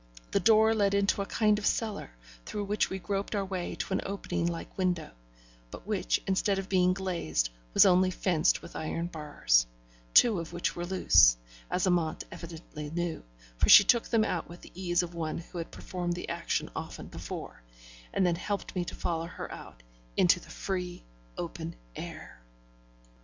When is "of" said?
1.59-1.65, 6.57-6.67, 10.39-10.53, 15.03-15.13